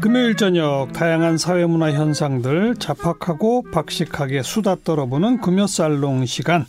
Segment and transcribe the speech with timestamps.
[0.00, 6.64] 금요일 저녁 다양한 사회문화 현상들 자팍하고 박식하게 수다 떨어보는 금요살롱 시간.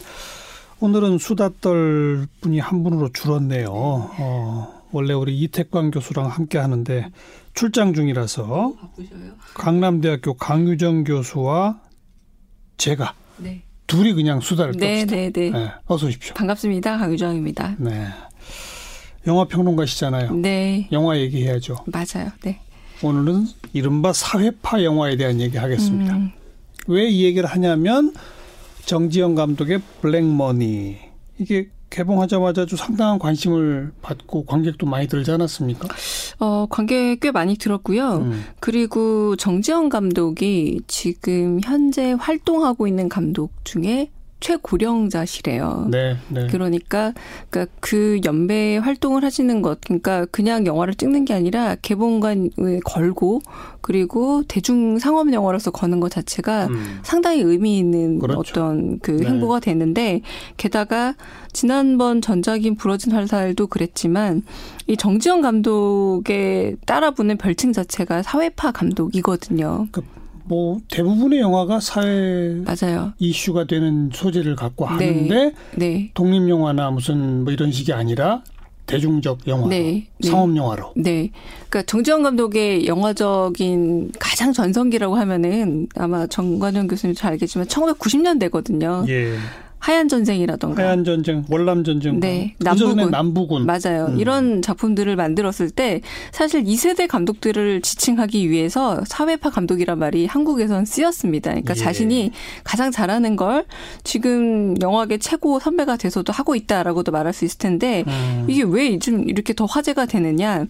[0.79, 3.67] 오늘은 수다 떨 분이 한 분으로 줄었네요.
[3.69, 7.09] 어, 원래 우리 이택광 교수랑 함께 하는데
[7.53, 8.73] 출장 중이라서?
[9.55, 11.81] 강남대학교 강유정 교수와
[12.77, 13.63] 제가 네.
[13.87, 15.11] 둘이 그냥 수다를 네, 떱시다.
[15.15, 15.49] 네, 네.
[15.49, 16.33] 네, 어서 오십시오.
[16.35, 16.97] 반갑습니다.
[16.97, 17.75] 강유정입니다.
[17.79, 18.07] 네.
[19.25, 20.35] 영화 평론가시잖아요.
[20.35, 20.87] 네.
[20.91, 21.83] 영화 얘기해야죠.
[21.87, 22.31] 맞아요.
[22.43, 22.61] 네.
[23.03, 26.15] 오늘은 이른바 사회파 영화에 대한 얘기 하겠습니다.
[26.15, 26.31] 음,
[26.87, 28.13] 왜이 얘기를 하냐면
[28.85, 30.97] 정지영 감독의 블랙머니
[31.37, 35.87] 이게 개봉하자마자 좀 상당한 관심을 받고 관객도 많이 들지 않았습니까?
[36.39, 38.17] 어, 관계 꽤 많이 들었고요.
[38.17, 38.43] 음.
[38.59, 45.87] 그리고 정지영 감독이 지금 현재 활동하고 있는 감독 중에 최고령자시래요.
[45.89, 46.47] 네, 네.
[46.47, 47.13] 그러니까
[47.49, 53.41] 그러니까 그 연배 활동을 하시는 것 그러니까 그냥 영화를 찍는 게 아니라 개봉관을 걸고
[53.81, 56.99] 그리고 대중 상업 영화로서 거는 것 자체가 음.
[57.03, 58.39] 상당히 의미 있는 그렇죠.
[58.39, 59.27] 어떤 그 네.
[59.27, 60.21] 행보가 됐는데
[60.57, 61.15] 게다가
[61.51, 64.43] 지난번 전작인 부러진 화살도 그랬지만
[64.85, 69.87] 이 정지영 감독의 따라붙는 별칭 자체가 사회파 감독이거든요.
[70.47, 73.13] 뭐 대부분의 영화가 사회 맞아요.
[73.19, 75.07] 이슈가 되는 소재를 갖고 네.
[75.07, 76.11] 하는데 네.
[76.13, 78.43] 독립 영화나 무슨 뭐 이런 식이 아니라
[78.85, 80.07] 대중적 영화, 네.
[80.17, 80.29] 네.
[80.29, 80.93] 상업 영화로.
[80.95, 81.29] 네.
[81.69, 89.07] 그러니까 정지영 감독의 영화적인 가장 전성기라고 하면은 아마 정관영 교수님 잘 알겠지만 1990년대거든요.
[89.09, 89.35] 예.
[89.87, 90.83] 하얀 전쟁이라던가.
[90.83, 93.11] 하얀 전쟁, 월남 전쟁, 네, 그전에 남부군.
[93.11, 93.65] 남부군.
[93.65, 94.07] 맞아요.
[94.09, 94.19] 음.
[94.19, 96.01] 이런 작품들을 만들었을 때
[96.33, 101.51] 사실 2세대 감독들을 지칭하기 위해서 사회파 감독이란 말이 한국에선 쓰였습니다.
[101.51, 101.79] 그러니까 예.
[101.79, 102.31] 자신이
[102.65, 103.63] 가장 잘하는 걸
[104.03, 108.45] 지금 영화계 최고 선배가 돼서도 하고 있다라고도 말할 수 있을 텐데 음.
[108.49, 110.65] 이게 왜 요즘 이렇게 더 화제가 되느냐.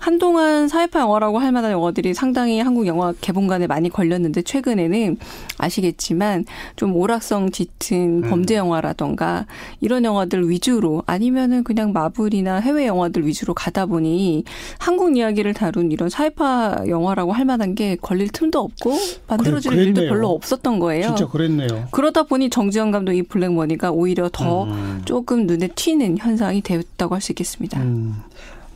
[0.00, 5.18] 한동안 사회파 영화라고 할 만한 영화들이 상당히 한국 영화 개봉관에 많이 걸렸는데 최근에는
[5.58, 8.30] 아시겠지만 좀 오락성 짙은 음.
[8.30, 9.46] 범죄 영화라던가
[9.80, 14.44] 이런 영화들 위주로 아니면은 그냥 마블이나 해외 영화들 위주로 가다 보니
[14.78, 18.96] 한국 이야기를 다룬 이런 사회파 영화라고 할 만한 게 걸릴 틈도 없고
[19.28, 20.00] 만들어질 그래, 일도.
[20.08, 21.06] 별로 없었던 거예요.
[21.08, 21.88] 진짜 그랬네요.
[21.90, 25.02] 그러다 보니 정지영 감독 이 블랙머니가 오히려 더 음.
[25.04, 27.78] 조금 눈에 튀는 현상이 되었다고 할 수 있겠습니다.
[27.82, 28.16] 음.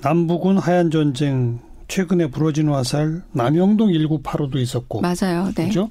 [0.05, 5.51] 남북은 하얀 전쟁, 최근에 부러진 화살, 남영동 1985도 있었고, 맞아요.
[5.57, 5.69] 네.
[5.69, 5.89] 그죠?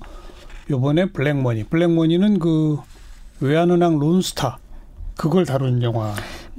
[0.69, 1.63] 요번에 블랙머니.
[1.63, 2.77] 블랙머니는 그
[3.39, 4.59] 외환은행 론스타
[5.17, 6.13] 그걸 다룬 영화.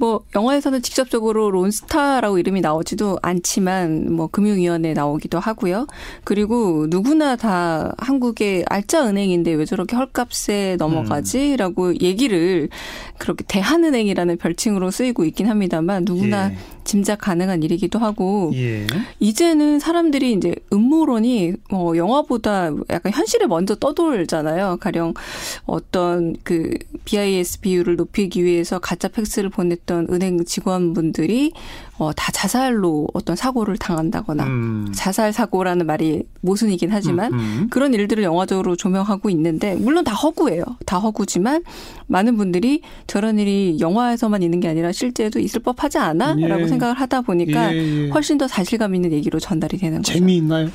[0.05, 5.87] 뭐 영화에서는 직접적으로 론스타라고 이름이 나오지도 않지만 뭐 금융위원회 나오기도 하고요.
[6.23, 12.69] 그리고 누구나 다 한국의 알짜 은행인데 왜 저렇게 헐값에 넘어가지라고 얘기를
[13.17, 16.57] 그렇게 대한은행이라는 별칭으로 쓰이고 있긴 합니다만 누구나 예.
[16.83, 18.85] 짐작 가능한 일이기도 하고 예.
[19.19, 24.77] 이제는 사람들이 이제 음모론이 어 영화보다 약간 현실에 먼저 떠돌잖아요.
[24.79, 25.15] 가령
[25.65, 31.53] 어떤 그 BIS 비율을 높이기 위해서 가짜 팩스를 보냈던 은행 직원분들이
[31.97, 34.91] 어 다 자살로 어떤 사고를 당한다거나 음.
[34.93, 37.67] 자살 사고라는 말이 모순이긴 하지만 음, 음.
[37.69, 40.63] 그런 일들을 영화적으로 조명하고 있는데 물론 다 허구예요.
[40.85, 41.63] 다 허구지만
[42.07, 46.67] 많은 분들이 저런 일이 영화에서만 있는 게 아니라 실제도 있을 법하지 않아?라고 예.
[46.67, 48.09] 생각을 하다 보니까 예, 예.
[48.09, 50.13] 훨씬 더 사실감 있는 얘기로 전달이 되는 거죠.
[50.13, 50.69] 재미있나요?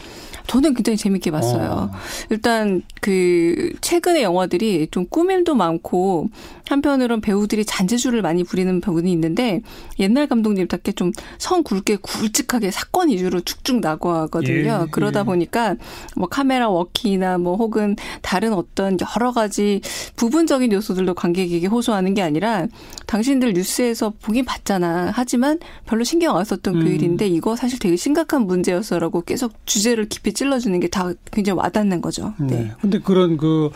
[0.47, 1.91] 저는 굉장히 재밌게 봤어요.
[1.93, 1.97] 어.
[2.31, 6.29] 일단 그 최근의 영화들이 좀 꾸밈도 많고
[6.67, 9.61] 한편으론 배우들이 잔재주를 많이 부리는 부분이 있는데
[10.01, 14.85] 옛날 감독님답게 좀선 굵게 굵직하게 사건 위주로 쭉쭉 나고하거든요.
[14.87, 15.25] 예, 그러다 예.
[15.25, 15.77] 보니까
[16.17, 19.81] 뭐 카메라 워킹이나 뭐 혹은 다른 어떤 여러 가지
[20.17, 22.67] 부분적인 요소들도 관객에게 호소하는 게 아니라
[23.07, 25.13] 당신들 뉴스에서 보긴 봤잖아.
[25.15, 26.85] 하지만 별로 신경 안 썼던 음.
[26.85, 32.01] 그 일인데 이거 사실 되게 심각한 문제였어라고 계속 주제를 깊이 찔러주는 게 다 굉장히 와닿는
[32.03, 32.35] 거죠.
[32.39, 32.47] 네.
[32.47, 32.73] 네.
[32.81, 33.71] 근데 그런 그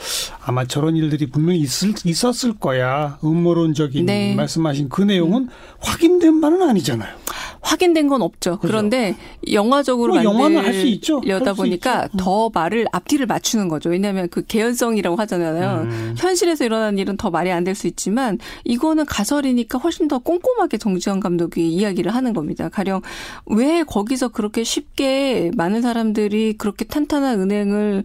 [0.44, 3.18] 아마 저런 일들이 분명히 있을 있었을 거야.
[3.24, 4.34] 음모론적인 네.
[4.34, 7.14] 말씀하신 그 내용은 확인된 바는 아니잖아요.
[7.60, 8.58] 확인된 건 없죠.
[8.58, 8.68] 그죠.
[8.68, 9.14] 그런데
[9.52, 10.22] 영화적으로 뭐.
[10.50, 12.08] 만들려다 보니까.
[12.12, 12.19] 음.
[12.19, 13.90] 더 말을 앞뒤를 맞추는 거죠.
[13.90, 15.82] 왜냐하면 그 개연성이라고 하잖아요.
[15.82, 16.14] 음.
[16.16, 21.20] 현실에서 일어난 일은 더 말이 안 될 수 있지만 이거는 가설이니까 훨씬 더 꼼꼼하게 정지현
[21.20, 22.69] 감독이 이야기를 하는 겁니다.
[22.69, 23.00] 가령
[23.46, 28.04] 왜 거기서 그렇게 쉽게 많은 사람들이 그렇게 탄탄한 은행을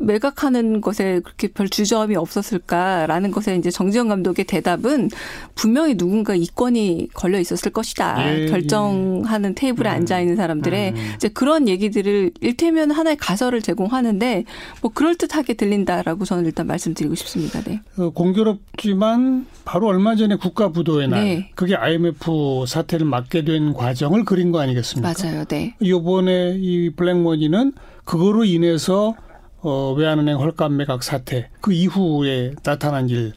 [0.00, 5.10] 매각하는 것에 그렇게 별 주저함이 없었을까라는 것에 이제 정지영 감독의 대답은
[5.54, 8.40] 분명히 누군가 이권이 걸려 있었을 것이다.
[8.42, 9.94] 예, 결정하는 테이블에 음.
[9.94, 11.12] 앉아 있는 사람들의 음.
[11.16, 14.44] 이제 그런 얘기들을 일테면 하나의 가설을 제공하는데
[14.80, 17.60] 뭐 그럴 듯하게 들린다라고 저는 일단 말씀드리고 싶습니다.
[17.62, 17.80] 네.
[17.98, 21.50] 어, 공교롭지만 바로 얼마 전에 국가 부도의 날 네.
[21.54, 25.12] 그게 IMF 사태를 맞게 된 과정을 그린 거 아니겠습니까?
[25.12, 25.44] 맞아요.
[25.44, 25.76] 네.
[25.84, 27.72] 요번에 이 블랙머니는
[28.04, 29.14] 그거로 인해서
[29.62, 33.32] 어, 외환은행 헐값 매각 사태 그 이후에 나타난 일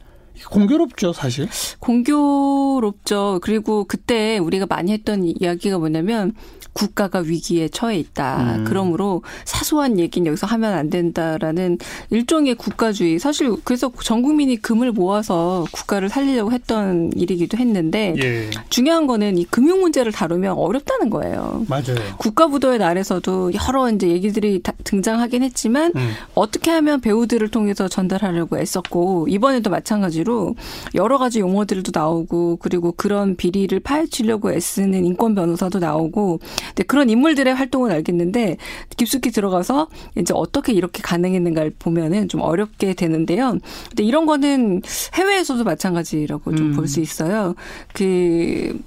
[0.50, 1.48] 공교롭죠 사실.
[1.78, 3.38] 공교롭죠.
[3.42, 6.34] 그리고 그때 우리가 많이 했던 이야기가 뭐냐면
[6.74, 8.56] 국가가 위기에 처해 있다.
[8.56, 8.64] 음.
[8.66, 11.78] 그러므로 사소한 얘기는 여기서 하면 안 된다라는
[12.10, 13.18] 일종의 국가주의.
[13.18, 19.44] 사실 그래서 전 국민이 금을 모아서 국가를 살리려고 했던 일이기도 했는데 예, 중요한 거는 이
[19.44, 21.64] 금융 문제를 다루면 어렵다는 거예요.
[21.68, 22.16] 맞아요.
[22.18, 26.12] 국가 부도의 날에서도 여러 이제 얘기들이 다 등장하긴 했지만 음.
[26.34, 30.56] 어떻게 하면 배우들을 통해서 전달하려고 애썼고 이번에도 마찬가지로
[30.94, 37.54] 여러 가지 용어들도 나오고 그리고 그런 비리를 파헤치려고 애쓰는 인권 변호사도 나오고 근데 그런 인물들의
[37.54, 38.56] 활동은 알겠는데
[38.96, 43.58] 깊숙이 들어가서 이제 어떻게 이렇게 가능했는가를 보면은 좀 어렵게 되는데요.
[43.88, 44.82] 근데 이런 거는
[45.14, 46.72] 해외에서도 마찬가지라고 좀 음.
[46.72, 47.54] 볼수 있어요.
[47.92, 48.78] 그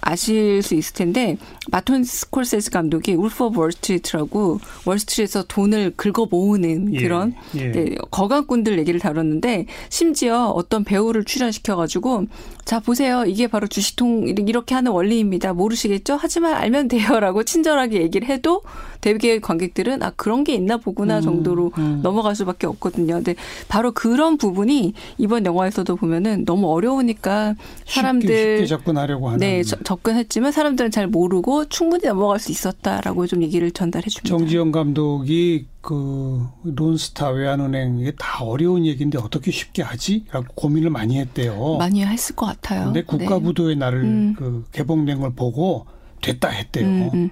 [0.00, 1.36] 아실 수 있을 텐데
[1.70, 7.70] 마틴 스콜세지 감독이 Wolf of Wall Street라고 월스트리트에서 돈을 긁어 모으는 예, 그런 예.
[7.70, 12.26] 네, 거간꾼들 얘기를 다뤘는데 심지어 어떤 배우를 출연시켜 가지고
[12.64, 13.24] 자 보세요.
[13.24, 15.52] 이게 바로 주식통 이렇게 하는 원리입니다.
[15.52, 16.16] 모르시겠죠?
[16.20, 18.62] 하지만 알면 돼요라고 친절하게 얘기를 해도
[19.00, 22.00] 대개 관객들은 아 그런 게 있나 보구나 음, 정도로 음.
[22.02, 23.14] 넘어갈 수밖에 없거든요.
[23.14, 23.34] 근데
[23.68, 27.54] 바로 그런 부분이 이번 영화에서도 보면은 너무 어려우니까
[27.86, 29.38] 사람들 쉽게, 쉽게 접근하려고 하는.
[29.38, 34.28] 네 저- 접근했지만 사람들은 잘 모르고 충분히 넘어갈 수 있었다라고 좀 얘기를 전달해 줍니다.
[34.36, 40.24] 정지영 감독이 그 론스타 외환은행 이게 다 어려운 얘기인데 어떻게 쉽게 하지?
[40.30, 41.76] 라고 고민을 많이 했대요.
[41.78, 42.84] 많이 했을 것 같아요.
[42.86, 43.06] 근데 네.
[43.06, 44.34] 국가부도의 날을 음.
[44.38, 45.86] 그 개봉된 걸 보고
[46.20, 46.86] 됐다 했대요.
[46.86, 47.30] 음, 음.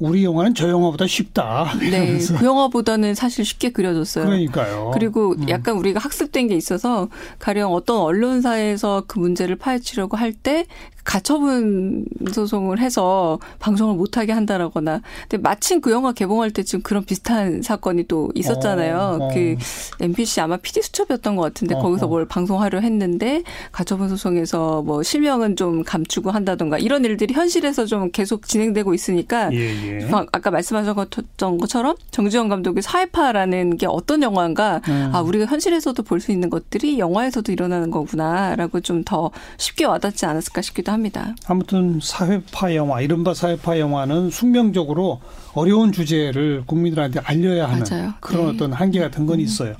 [0.00, 1.72] 우리 영화는 저 영화보다 쉽다.
[1.78, 2.18] 네.
[2.18, 4.24] 그 영화보다는 사실 쉽게 그려졌어요.
[4.26, 4.90] 그러니까요.
[4.92, 5.48] 그리고 음.
[5.48, 7.08] 약간 우리가 학습된 게 있어서
[7.38, 10.66] 가령 어떤 언론사에서 그 문제를 파헤치려고 할 때
[11.04, 17.62] 가처분 소송을 해서 방송을 못하게 한다라거나 근데 마침 그 영화 개봉할 때 지금 그런 비슷한
[17.62, 18.96] 사건이 또 있었잖아요.
[19.20, 19.28] 어, 어.
[19.34, 19.54] 그
[20.00, 21.82] MBC 아마 PD 수첩이었던 것 같은데 어허.
[21.82, 28.10] 거기서 뭘 방송하려 했는데 가처분 소송에서 뭐 실명은 좀 감추고 한다던가 이런 일들이 현실에서 좀
[28.10, 30.08] 계속 진행되고 있으니까 예, 예.
[30.10, 35.10] 아- 아까 말씀하셨던 것처럼 정지영 감독의 사회파라는 게 어떤 영화인가 음.
[35.12, 40.62] 아 우리가 현실에서도 볼 수 있는 것들이 영화에서도 일어나는 거구나라고 좀 더 쉽게 와닿지 않았을까
[40.62, 40.93] 싶기도 합니다.
[41.46, 45.20] 아무튼 사회파 영화, 이른바 사회파 영화는 숙명적으로
[45.54, 48.14] 어려운 주제를 국민들한테 알려야 하는 맞아요.
[48.20, 48.52] 그런 네.
[48.52, 49.74] 어떤 한계 같은 건 있어요.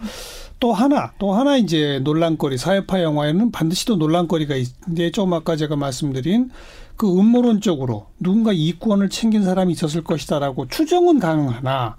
[0.61, 5.77] 또 하나, 또 하나 이제 논란거리, 사회파 영화에는 반드시 또 논란거리가 있는데 좀 아까 제가
[5.77, 6.51] 말씀드린
[6.97, 11.97] 그 음모론적으로 누군가 이권을 챙긴 사람이 있었을 것이다라고 추정은 가능하나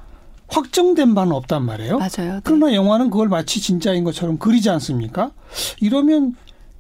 [0.47, 1.97] 확정된 바는 없단 말이에요.
[1.97, 2.35] 맞아요.
[2.35, 2.39] 네.
[2.43, 5.31] 그러나 영화는 그걸 마치 진짜인 것처럼 그리지 않습니까?
[5.81, 6.35] 이러면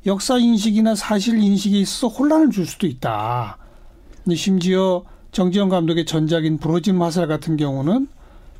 [0.05, 3.57] 역사 인식이나 사실 인식에 있어서 혼란을 줄 수도 있다.
[4.35, 8.07] 심지어 정지영 감독의 전작인 부러진 화살 같은 경우는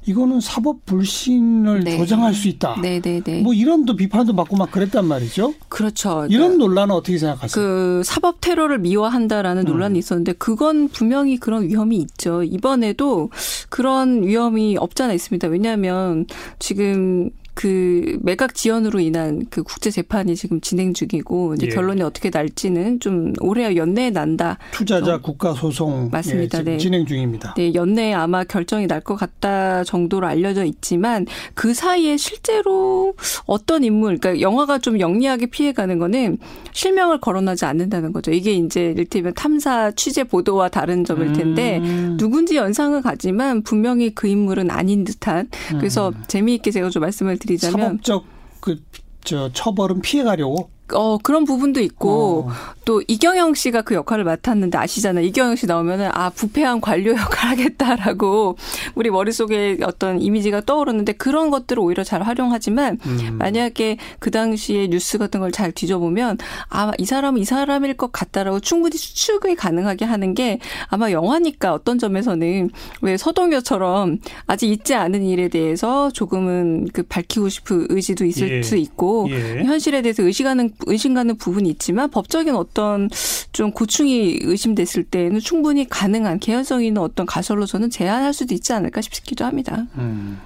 [0.08, 1.98] 이거는 사법 불신을 네.
[1.98, 2.80] 조장할 수 있다.
[2.80, 3.42] 네 네 네.
[3.42, 5.56] 뭐 이런 또 비판도 받고 막 그랬단 말이죠.
[5.68, 6.28] 그렇죠.
[6.30, 7.54] 이런 논란은 어떻게 생각하세요?
[7.56, 9.72] 그 사법 테러를 미화한다라는 음.
[9.72, 12.44] 논란이 있었는데 그건 분명히 그런 위험이 있죠.
[12.44, 13.32] 이번에도
[13.70, 15.48] 그런 위험이 없잖아 있습니다.
[15.48, 16.28] 왜냐하면
[16.60, 21.70] 지금 그 매각 지연으로 인한 그 국제 재판이 지금 진행 중이고 이제 예.
[21.72, 24.58] 결론이 어떻게 날지는 좀 올해 연내에 난다.
[24.72, 25.22] 투자자 어.
[25.22, 26.60] 국가 소송 맞습니다.
[26.60, 26.78] 예, 지금 네.
[26.78, 27.54] 진행 중입니다.
[27.56, 33.14] 네, 연내에 아마 결정이 날 것 같다 정도로 알려져 있지만 그 사이에 실제로
[33.46, 36.40] 어떤 인물, 그러니까 영화가 좀 영리하게 피해가는 거는
[36.74, 38.32] 실명을 거론하지 않는다는 거죠.
[38.32, 42.18] 이게 이제 일테면 탐사 취재 보도와 다른 점일 텐데 음.
[42.20, 48.26] 누군지 연상은 가지만 분명히 그 인물은 아닌 듯한 그래서 재미있게 제가 좀 말씀을 드리자면 사법적
[48.60, 48.82] 그
[49.26, 52.52] 저 처벌은 피해가려고 어 그런 부분도 있고 어.
[52.86, 55.26] 또 이경영 씨가 그 역할을 맡았는데 아시잖아요.
[55.26, 58.58] 이경영 씨 나오면은 아 부패한 관료 역할 하겠다라고
[58.94, 63.38] 우리 머릿속에 어떤 이미지가 떠오르는데 그런 것들을 오히려 잘 활용하지만 음.
[63.40, 66.38] 만약에 그 당시에 뉴스 같은 걸 잘 뒤져보면
[66.68, 71.98] 아마 이 사람은 이 사람일 것 같다라고 충분히 추측이 가능하게 하는 게 아마 영화니까 어떤
[71.98, 72.70] 점에서는
[73.02, 78.62] 왜 서동요처럼 아직 있지 않은 일에 대해서 조금은 그 밝히고 싶은 의지도 있을 예.
[78.64, 79.64] 수 있고 예.
[79.64, 83.10] 현실에 대해서 의식하는 의심가는 부분이 있지만 법적인 어떤
[83.52, 89.02] 좀 고충이 의심됐을 때에는 충분히 가능한 개연성 있는 어떤 가설로 저는 제한할 수도 있지 않을까
[89.02, 89.86] 싶기도 합니다.
[89.98, 90.40] 음.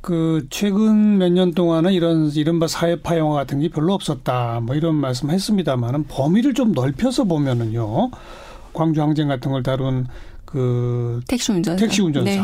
[0.00, 4.60] 그 최근 몇 년 동안은 이런 이른바 사회파 영화 같은 게 별로 없었다.
[4.62, 8.10] 뭐 이런 말씀 했습니다만은 범위를 좀 넓혀서 보면은요.
[8.72, 10.06] 광주 항쟁 같은 걸 다룬
[10.44, 11.80] 그 택시 운전사.
[11.84, 12.30] 택시 운전사.
[12.30, 12.40] 네.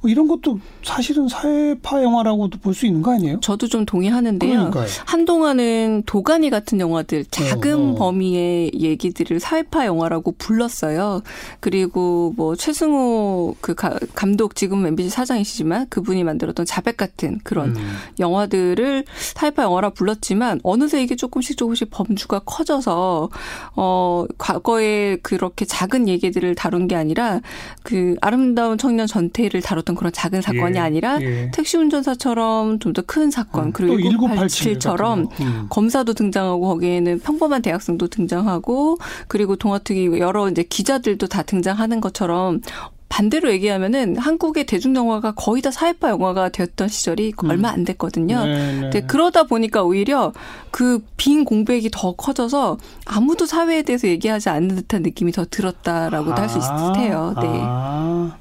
[0.00, 3.40] 뭐 이런 것도 사실은 사회파 영화라고도 볼 수 있는 거 아니에요?
[3.40, 4.50] 저도 좀 동의하는데요.
[4.52, 4.86] 그러니까요.
[5.06, 7.94] 한동안은 도가니 같은 영화들 작은 어, 어.
[7.96, 11.22] 범위의 얘기들을 사회파 영화라고 불렀어요.
[11.58, 17.96] 그리고 뭐 최승호 그 감독 지금 MBC 사장이시지만 그분이 만들었던 자백 같은 그런 음.
[18.20, 23.30] 영화들을 사회파 영화라 불렀지만 어느새 이게 조금씩 조금씩 범주가 커져서
[23.74, 27.40] 어 과거에 그렇게 작은 얘기들을 다룬 게 아니라
[27.82, 31.50] 그 아름다운 청년 전태를 다뤘 어떤 그런 작은 사건이 예, 아니라 예.
[31.52, 35.66] 택시 운전사처럼 좀 더 큰 사건 음, 그리고 1987처럼 음.
[35.70, 42.60] 검사도 등장하고 거기에는 평범한 대학생도 등장하고 그리고 동화특위 여러 이제 기자들도 다 등장하는 것처럼
[43.08, 47.50] 반대로 얘기하면은 한국의 대중 영화가 거의 다 사회파 영화가 되었던 시절이 음.
[47.50, 48.44] 얼마 안 됐거든요.
[48.44, 49.00] 네, 네.
[49.06, 50.32] 그러다 보니까 오히려
[50.70, 56.42] 그 빈 공백이 더 커져서 아무도 사회에 대해서 얘기하지 않는 듯한 느낌이 더 들었다라고도 아,
[56.42, 57.34] 할수 있을 듯해요.
[57.40, 57.60] 네.
[57.62, 58.36] 아.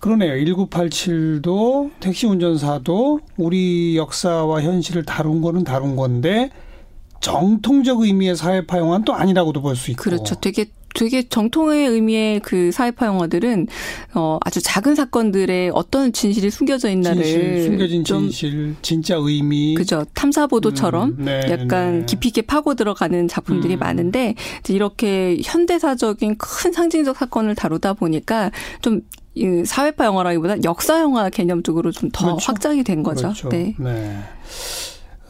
[0.00, 0.32] 그러네요.
[0.32, 6.50] 1987도 택시 운전사도 우리 역사와 현실을 다룬 거는 다룬 건데
[7.20, 10.02] 정통적 의미의 사회파 영화는 또 아니라고도 볼 수 있고.
[10.02, 10.34] 그렇죠.
[10.36, 13.68] 되게 되게 정통의 의미의 그 사회파 영화들은
[14.14, 20.48] 어 아주 작은 사건들의 어떤 진실이 숨겨져 있나를 진실, 숨겨진 진실, 진짜 의미, 그죠 탐사
[20.48, 22.06] 보도처럼 음, 네, 약간 네.
[22.06, 23.78] 깊이 있게 파고 들어가는 작품들이 음.
[23.78, 24.34] 많은데
[24.68, 28.50] 이렇게 현대사적인 큰 상징적 사건을 다루다 보니까
[28.82, 29.02] 좀
[29.64, 32.46] 사회파 영화라기보다 역사 영화 개념 쪽으로 좀더 그렇죠.
[32.46, 33.22] 확장이 된 거죠.
[33.22, 33.48] 그렇죠.
[33.48, 33.74] 네.
[33.78, 34.18] 네.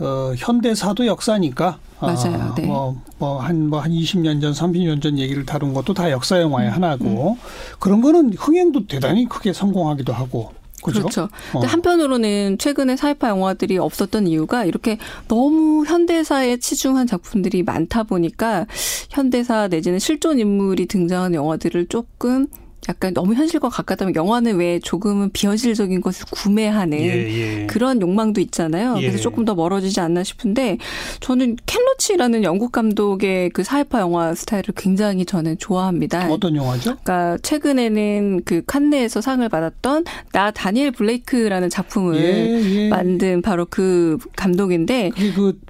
[0.01, 1.79] 어, 현대사도 역사니까.
[2.01, 2.37] 맞아요.
[2.41, 2.65] 아, 네.
[2.65, 6.69] 뭐, 뭐, 한, 뭐, 한 20년 전, 30년 전 얘기를 다룬 것도 다 역사 영화의
[6.69, 7.37] 음, 하나고, 음.
[7.79, 10.53] 그런 거는 흥행도 대단히 크게 성공하기도 하고,
[10.83, 11.01] 그렇죠.
[11.01, 11.29] 그렇죠.
[11.53, 11.71] 근데 어.
[11.71, 14.97] 한편으로는 최근에 사이파 영화들이 없었던 이유가 이렇게
[15.29, 18.67] 너무 현대사에 치중한 작품들이 많다 보니까
[19.11, 22.47] 현대사 내지는 실존 인물이 등장한 영화들을 조금
[22.89, 27.67] 약간 너무 현실과 가깝다면 영화는 왜 조금은 비현실적인 것을 구매하는 예, 예.
[27.67, 28.97] 그런 욕망도 있잖아요.
[28.99, 29.07] 예.
[29.07, 30.79] 그래서 조금 더 멀어지지 않나 싶은데
[31.21, 36.31] 저는 켄 로치라는 영국 감독의 그 사회파 영화 스타일을 굉장히 저는 좋아합니다.
[36.31, 36.97] 어떤 영화죠?
[37.03, 42.89] 그러니까 최근에는 그 칸네에서 상을 받았던 나 다니엘 블레이크라는 작품을 예, 예.
[42.89, 45.11] 만든 바로 그 감독인데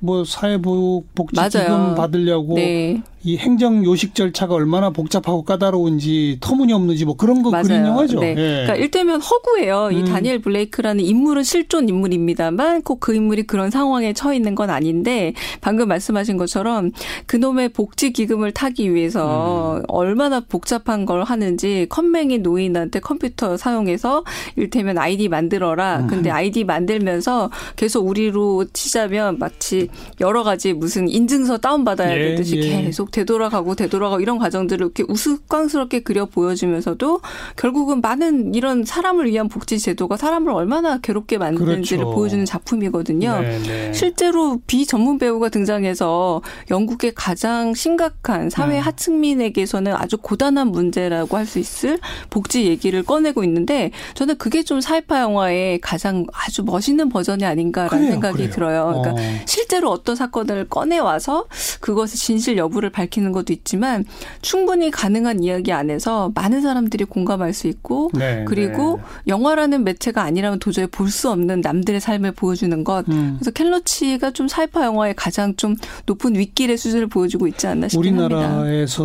[0.01, 3.03] 그뭐 사회보복 복지기금 받으려고 네.
[3.23, 7.65] 이 행정 요식 절차가 얼마나 복잡하고 까다로운지 터무니없는지 뭐 그런 거 맞아요.
[7.65, 8.21] 그린 영화죠.
[8.21, 8.31] 네.
[8.31, 8.35] 예.
[8.35, 9.89] 그러니까 일테면 허구예요.
[9.89, 9.93] 음.
[9.93, 15.33] 이 다니엘 블레이크라는 인물은 실존 인물입니다만 꼭 그 인물이 그런 상황에 처해 있는 건 아닌데
[15.63, 16.93] 방금 말씀하신 것처럼
[17.27, 19.83] 그놈의 복지 기금을 타기 위해서 음.
[19.89, 24.25] 얼마나 복잡한 걸 하는지 컴맹이 노인한테 컴퓨터 사용해서
[24.57, 26.01] 일테면 아이디 만들어라.
[26.01, 26.07] 음.
[26.09, 29.89] 근데 아이디 만들면서 계속 우리로 치자면 마치
[30.21, 32.83] 여러 가지 무슨 인증서 다운 받아야 예, 되듯이 예.
[32.83, 37.21] 계속 되돌아가고 되돌아가고 이런 과정들을 이렇게 우스꽝스럽게 그려 보여주면서도
[37.57, 42.17] 결국은 많은 이런 사람을 위한 복지 제도가 사람을 얼마나 괴롭게 만드는지를 그렇죠.
[42.17, 43.41] 보여주는 작품이거든요.
[43.41, 43.63] 네네.
[43.63, 43.93] 네.
[43.93, 46.41] 실제로 비전문 배우가 등장해서
[46.71, 48.81] 영국의 가장 심각한 사회 음.
[48.81, 51.99] 하층민에게서는 아주 고단한 문제라고 할 수 있을
[52.31, 58.13] 복지 얘기를 꺼내고 있는데 저는 그게 좀 사이파 영화의 가장 아주 멋있는 버전이 아닌가라는 그래요,
[58.13, 58.51] 생각이 그래요.
[58.51, 59.03] 들어요.
[59.03, 59.41] 그러니까 어.
[59.47, 61.47] 실제로 어떤 사건을 꺼내 와서
[61.81, 64.05] 그것의 진실 여부를 밝히는 것도 있지만
[64.43, 69.03] 충분히 가능한 이야기 안에서 많은 사람들이 공감할 수 있고 네, 그리고 네.
[69.29, 73.09] 영화라는 매체가 아니라면 도저히 볼 수 없는 남들의 삶을 보여주는 것.
[73.09, 73.37] 음.
[73.39, 75.75] 그래서 켈러치가 좀 사이파 영화의 가장 좀
[76.07, 79.03] 높은 윗길의 수준을 보여주고 있지 않나 싶긴 우리나라에서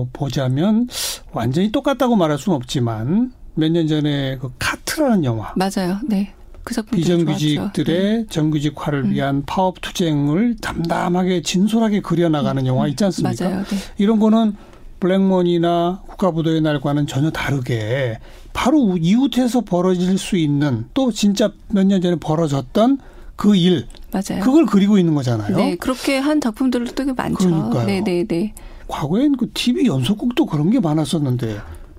[0.00, 0.10] 합니다.
[0.12, 0.88] 보자면
[1.32, 5.52] 완전히 똑같다고 말할 수는 없지만 몇 년 전에 그 카트라는 영화.
[5.56, 5.98] 맞아요.
[6.08, 6.32] 네.
[6.74, 8.26] 그 비정규직들의 네.
[8.28, 9.10] 정규직화를 음.
[9.10, 12.66] 위한 파업 투쟁을 담담하게 진솔하게 그려나가는 음.
[12.66, 13.48] 영화 있지 않습니까?
[13.48, 13.64] 맞아요.
[13.64, 13.76] 네.
[13.98, 14.54] 이런 거는
[15.00, 18.18] 블랙몬이나 국가부도의 날과는 전혀 다르게
[18.52, 22.98] 바로 이웃에서 벌어질 수 있는 또 진짜 몇 년 전에 벌어졌던
[23.36, 23.86] 그 일.
[24.10, 24.42] 맞아요.
[24.42, 25.56] 그걸 그리고 있는 거잖아요.
[25.56, 27.48] 네, 그렇게 한 작품들도 되게 많죠.
[27.48, 27.86] 그러니까요.
[27.86, 28.52] 네, 네, 네.
[28.88, 31.58] 과거엔 그 TV 연속극도 그런 게 많았었는데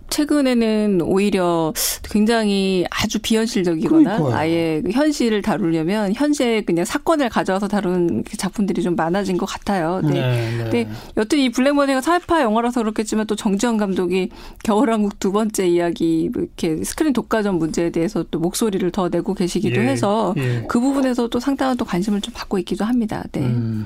[0.10, 1.74] 최근에는 오히려
[2.04, 4.36] 굉장히 아주 비현실적이거나 그러니까요.
[4.36, 10.02] 아예 그 현실을 다루려면 현재 그냥 사건을 가져와서 다룬 그 작품들이 좀 많아진 것 같아요.
[10.04, 10.14] 네.
[10.14, 10.64] 네, 네.
[10.64, 14.30] 근데 여튼 이 블랙머니가 사회파 영화라서 그렇겠지만 또 정지현 감독이
[14.64, 19.82] 겨울왕국 두 번째 이야기 뭐 이렇게 스크린 독과점 문제에 대해서 또 목소리를 더 내고 계시기도
[19.82, 20.66] 예, 해서 예.
[20.68, 23.24] 그 부분에서 또 상당한 또 관심을 좀 받고 있기도 합니다.
[23.32, 23.42] 네.
[23.42, 23.86] 음.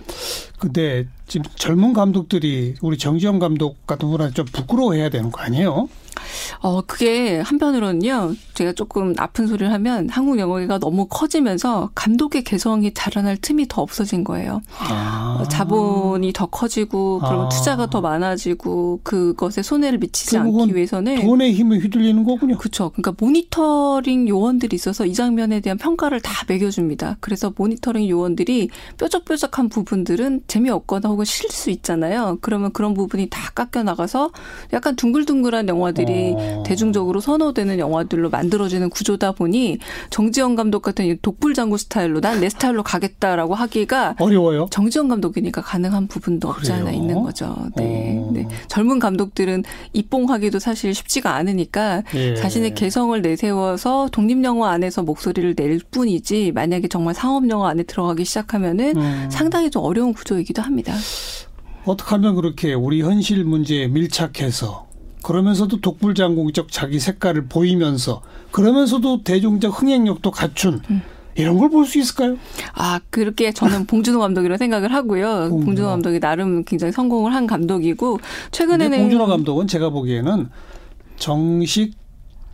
[0.60, 5.90] 근데 지금 젊은 감독들이 우리 정지현 감독 같은 분한테 좀 부끄러워해야 되는 거 아니에요?
[6.60, 13.38] 어, 그게 한편으로는요, 제가 조금 아픈 소리를 하면 한국 영화계가 너무 커지면서 감독의 개성이 자라날
[13.38, 14.62] 틈이 더 없어진 거예요.
[14.80, 15.40] 아.
[15.42, 17.50] 어, 자본이 더 커지고, 그러면 아.
[17.50, 21.22] 투자가 더 많아지고, 그것에 손해를 미치지 않기 위해서는.
[21.22, 22.58] 돈의 힘을 휘둘리는 거군요.
[22.58, 22.90] 그렇죠.
[22.92, 27.18] 그러니까 모니터링 요원들이 있어서 이 장면에 대한 평가를 다 매겨줍니다.
[27.20, 32.38] 그래서 모니터링 요원들이 뾰족뾰족한 부분들은 재미없거나 혹은 싫을 수 있잖아요.
[32.42, 34.32] 그러면 그런 부분이 다 깎여 나가서
[34.74, 36.23] 약간 둥글둥글한 영화들이 어.
[36.66, 39.80] 대중적으로 선호되는 영화들로 만들어지는 구조다 보니
[40.12, 44.68] 정지영 감독 같은 독불장구 스타일로 난 내 스타일로 가겠다라고 하기가 어려워요.
[44.70, 47.56] 정지영 감독이니까 가능한 부분도 없지 않아 있는 거죠.
[47.78, 48.18] 네.
[48.20, 48.32] 어.
[48.34, 48.46] 네.
[48.68, 49.64] 젊은 감독들은
[49.94, 52.36] 입봉하기도 사실 쉽지가 않으니까 예.
[52.36, 58.26] 자신의 개성을 내세워서 독립 영화 안에서 목소리를 낼 뿐이지 만약에 정말 상업 영화 안에 들어가기
[58.26, 59.30] 시작하면은 음.
[59.32, 60.94] 상당히 좀 어려운 구조이기도 합니다.
[61.86, 64.88] 어떻게 하면 그렇게 우리 현실 문제에 밀착해서
[65.24, 71.02] 그러면서도 독불장공적 자기 색깔을 보이면서 그러면서도 대중적 흥행력도 갖춘 음.
[71.36, 72.38] 이런 걸 볼 수 있을까요?
[72.76, 75.48] 아, 그렇게 저는 봉준호 감독이라고 생각을 하고요.
[75.50, 75.66] 봉준호.
[75.66, 78.20] 봉준호 감독이 나름 굉장히 성공을 한 감독이고
[78.52, 80.50] 최근에는 봉준호 감독은 제가 보기에는
[81.18, 81.94] 정식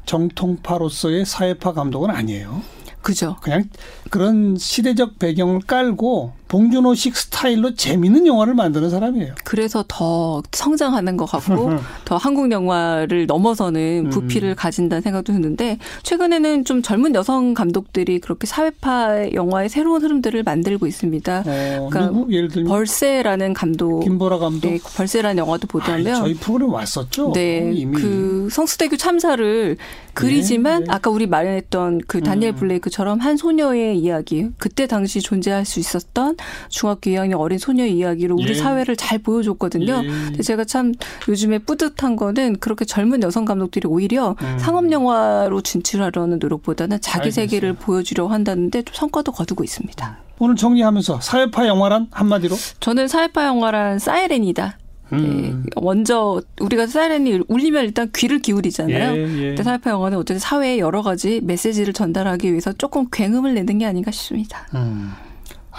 [0.06, 2.62] 정통파로서의 사회파 감독은 아니에요.
[3.02, 3.36] 그죠.
[3.42, 3.66] 그냥
[4.10, 9.36] 그런 시대적 배경을 깔고 봉준호식 스타일로 재밌는 영화를 만드는 사람이에요.
[9.44, 11.70] 그래서 더 성장하는 것 같고
[12.06, 14.10] 더 한국 영화를 넘어서는 음.
[14.10, 14.56] 부피를 음.
[14.56, 21.44] 가진다는 생각도 드는데 최근에는 좀 젊은 여성 감독들이 그렇게 사회파 영화의 새로운 흐름들을 만들고 있습니다.
[21.46, 22.34] 어, 그러니까 누구?
[22.34, 27.32] 예를 들면 벌새라는 감독, 김보라 감독, 네, 벌새라는 영화도 보자면 저희 프로그램 왔었죠.
[27.34, 27.96] 네, 이미.
[27.96, 29.78] 그 성수대교 참사를
[30.14, 30.94] 그리지만 네, 네.
[30.94, 32.56] 아까 우리 말했던 그 다니엘 음.
[32.56, 36.39] 블레이크처럼 한 소녀의 이야기, 그때 당시 존재할 수 있었던
[36.70, 38.54] 중학교 2학년 어린 소녀 이야기로 우리 예.
[38.54, 40.04] 사회를 잘 보여줬거든요.
[40.38, 40.42] 예.
[40.42, 40.94] 제가 참
[41.28, 44.58] 요즘에 뿌듯한 거는 그렇게 젊은 여성 감독들이 오히려 음.
[44.60, 47.46] 상업 영화로 진출하려는 노력보다는 자기 알겠어요.
[47.46, 50.18] 세계를 보여주려고 한다는데 좀 성과도 거두고 있습니다.
[50.40, 52.56] 오늘 정리하면서 사회파 영화란 한마디로?
[52.80, 54.78] 저는 사회파 영화란 사이렌이다.
[55.14, 55.64] 음.
[55.66, 55.82] 네.
[55.82, 59.16] 먼저 우리가 사이렌이 울리면 일단 귀를 기울이잖아요.
[59.16, 59.64] 예, 예.
[59.64, 64.68] 사회파 영화는 어쨌든 사회에 여러 가지 메시지를 전달하기 위해서 조금 굉음을 내는 게 아닌가 싶습니다.
[64.76, 65.12] 음.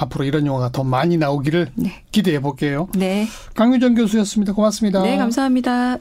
[0.00, 2.02] 앞으로 이런 영화가 더 많이 나오기를 네.
[2.10, 2.88] 기대해 볼게요.
[2.94, 3.26] 네.
[3.54, 4.52] 강유정 교수였습니다.
[4.52, 5.02] 고맙습니다.
[5.02, 5.98] 네, 감사합니다.